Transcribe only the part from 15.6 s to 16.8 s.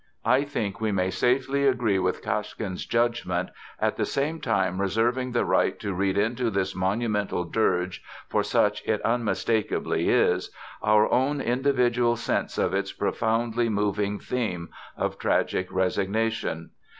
resignation.